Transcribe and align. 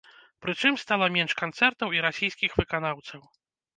Прычым, 0.43 0.77
стала 0.83 1.09
менш 1.17 1.35
канцэртаў 1.41 1.93
і 1.99 2.01
расійскіх 2.07 2.57
выканаўцаў. 2.63 3.21